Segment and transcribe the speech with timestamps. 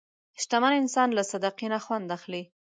[0.41, 2.43] شتمن انسان له صدقې نه خوند اخلي.